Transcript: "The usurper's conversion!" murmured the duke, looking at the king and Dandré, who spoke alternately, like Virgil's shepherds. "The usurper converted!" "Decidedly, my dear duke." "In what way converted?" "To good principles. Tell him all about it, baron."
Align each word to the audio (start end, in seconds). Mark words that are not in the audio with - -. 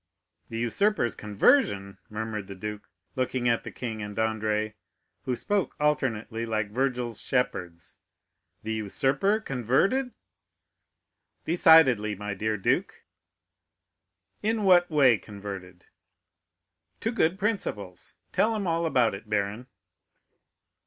"The 0.47 0.57
usurper's 0.57 1.13
conversion!" 1.15 1.99
murmured 2.09 2.47
the 2.47 2.55
duke, 2.55 2.89
looking 3.15 3.47
at 3.47 3.63
the 3.63 3.71
king 3.71 4.01
and 4.01 4.17
Dandré, 4.17 4.73
who 5.25 5.35
spoke 5.35 5.75
alternately, 5.79 6.43
like 6.43 6.71
Virgil's 6.71 7.21
shepherds. 7.21 7.99
"The 8.63 8.73
usurper 8.73 9.39
converted!" 9.41 10.09
"Decidedly, 11.45 12.15
my 12.15 12.33
dear 12.33 12.57
duke." 12.57 13.03
"In 14.41 14.63
what 14.63 14.89
way 14.89 15.19
converted?" 15.19 15.85
"To 17.01 17.11
good 17.11 17.37
principles. 17.37 18.15
Tell 18.31 18.55
him 18.55 18.65
all 18.65 18.87
about 18.87 19.13
it, 19.13 19.29
baron." 19.29 19.67